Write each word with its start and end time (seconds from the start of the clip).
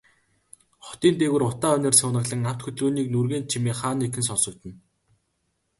Хотын 0.85 1.15
дээгүүр 1.17 1.43
утаа 1.51 1.73
униар 1.77 1.95
суунаглан, 2.01 2.49
авто 2.49 2.61
хөдөлгөөний 2.63 3.07
нүргээнт 3.09 3.49
чимээ 3.51 3.75
хаа 3.79 3.95
нэгхэн 3.97 4.27
сонсогдоно. 4.29 4.77